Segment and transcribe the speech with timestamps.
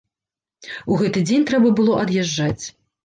[0.95, 2.65] У гэты дзень трэба было ад'язджаць.